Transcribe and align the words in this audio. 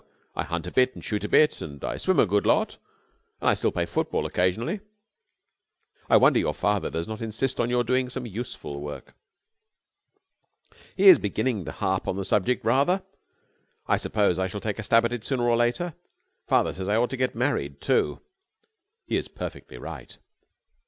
I 0.35 0.43
hunt 0.43 0.65
a 0.65 0.71
bit 0.71 0.95
and 0.95 1.03
shoot 1.05 1.23
a 1.25 1.29
bit 1.29 1.61
and 1.61 1.83
I 1.83 1.95
swim 1.97 2.17
a 2.17 2.25
good 2.25 2.43
lot, 2.43 2.77
and 3.39 3.47
I 3.51 3.53
still 3.53 3.71
play 3.71 3.85
football 3.85 4.25
occasionally." 4.25 4.79
"I 6.09 6.17
wonder 6.17 6.39
your 6.39 6.55
father 6.55 6.89
does 6.89 7.07
not 7.07 7.21
insist 7.21 7.59
on 7.59 7.69
your 7.69 7.83
doing 7.83 8.09
some 8.09 8.25
useful 8.25 8.81
work." 8.81 9.13
"He 10.97 11.05
is 11.07 11.19
beginning 11.19 11.65
to 11.65 11.71
harp 11.71 12.07
on 12.07 12.15
the 12.17 12.25
subject 12.25 12.65
rather. 12.65 13.03
I 13.85 13.97
suppose 13.97 14.39
I 14.39 14.47
shall 14.47 14.59
take 14.59 14.79
a 14.79 14.83
stab 14.83 15.05
at 15.05 15.13
it 15.13 15.23
sooner 15.23 15.47
or 15.47 15.55
later. 15.55 15.93
Father 16.47 16.73
says 16.73 16.89
I 16.89 16.95
ought 16.95 17.11
to 17.11 17.15
get 17.15 17.35
married, 17.35 17.79
too." 17.79 18.21
"He 19.05 19.17
is 19.17 19.27
perfectly 19.27 19.77
right." 19.77 20.17